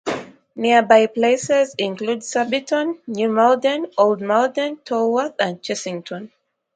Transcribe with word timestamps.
Nearby 0.55 1.05
places 1.05 1.75
include 1.77 2.23
Surbiton, 2.23 2.97
New 3.05 3.29
Malden, 3.29 3.85
Old 3.99 4.19
Malden, 4.19 4.77
Tolworth 4.77 5.35
and 5.39 5.61
Chessington. 5.61 6.31